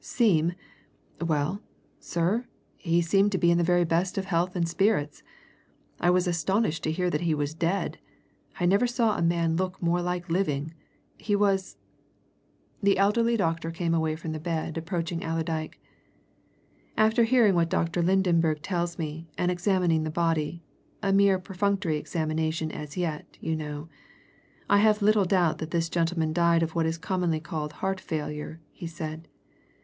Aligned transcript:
"Seem? 0.03 0.53
Well, 1.23 1.61
sir, 1.99 2.47
he 2.75 3.03
seemed 3.03 3.31
to 3.33 3.37
be 3.37 3.51
in 3.51 3.59
the 3.59 3.63
very 3.63 3.83
best 3.83 4.17
of 4.17 4.25
health 4.25 4.55
and 4.55 4.67
spirits! 4.67 5.21
I 5.99 6.09
was 6.09 6.25
astonished 6.25 6.83
to 6.85 6.91
hear 6.91 7.11
that 7.11 7.21
he 7.21 7.35
was 7.35 7.53
dead. 7.53 7.99
I 8.59 8.65
never 8.65 8.87
saw 8.87 9.15
a 9.15 9.21
man 9.21 9.57
look 9.57 9.79
more 9.79 10.01
like 10.01 10.27
living. 10.27 10.73
He 11.19 11.35
was" 11.35 11.77
The 12.81 12.97
elderly 12.97 13.37
doctor 13.37 13.69
came 13.69 13.93
away 13.93 14.15
from 14.15 14.31
the 14.31 14.39
bed 14.39 14.75
approaching 14.75 15.23
Allerdyke. 15.23 15.79
"After 16.97 17.23
hearing 17.23 17.53
what 17.53 17.69
Dr. 17.69 18.01
Lydenberg 18.01 18.63
tells 18.63 18.97
me, 18.97 19.27
and 19.37 19.51
examining 19.51 20.01
the 20.01 20.09
body 20.09 20.63
a 21.03 21.13
mere 21.13 21.37
perfunctory 21.37 21.97
examination 21.97 22.71
as 22.71 22.97
yet, 22.97 23.37
you 23.39 23.55
know 23.55 23.87
I 24.67 24.79
have 24.79 25.03
little 25.03 25.25
doubt 25.25 25.59
that 25.59 25.69
this 25.69 25.89
gentleman 25.89 26.33
died 26.33 26.63
of 26.63 26.73
what 26.73 26.87
is 26.87 26.97
commonly 26.97 27.39
called 27.39 27.71
heart 27.73 27.99
failure," 28.01 28.59
he 28.71 28.87
said. 28.87 29.27